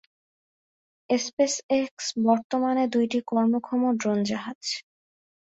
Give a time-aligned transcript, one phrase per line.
[1.09, 4.61] Space x বর্তমানে দুইটি কর্মক্ষম ড্রোন জাহাজ।